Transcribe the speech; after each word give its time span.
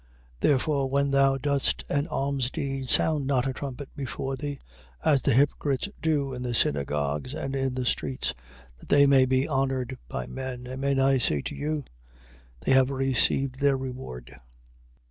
Therefore 0.39 0.89
when 0.89 1.11
thou 1.11 1.37
dost 1.37 1.83
an 1.87 2.07
alms 2.07 2.49
deed, 2.49 2.89
sound 2.89 3.27
not 3.27 3.45
a 3.47 3.53
trumpet 3.53 3.87
before 3.95 4.35
thee, 4.35 4.57
as 5.05 5.21
the 5.21 5.31
hypocrites 5.31 5.89
do 6.01 6.33
in 6.33 6.41
the 6.41 6.55
synagogues 6.55 7.35
and 7.35 7.55
in 7.55 7.75
the 7.75 7.85
streets, 7.85 8.33
that 8.79 8.89
they 8.89 9.05
may 9.05 9.27
be 9.27 9.47
honoured 9.47 9.99
by 10.09 10.25
men. 10.25 10.65
Amen 10.67 10.99
I 10.99 11.19
say 11.19 11.41
to 11.43 11.53
you, 11.53 11.85
they 12.61 12.71
have 12.71 12.89
received 12.89 13.59
their 13.59 13.77
reward. 13.77 14.35